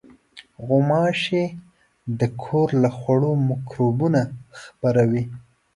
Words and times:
غوماشې 0.65 1.43
د 2.19 2.21
کور 2.43 2.69
له 2.81 2.89
خوړو 2.97 3.31
مکروبونه 3.47 4.21
خپروي. 4.61 5.23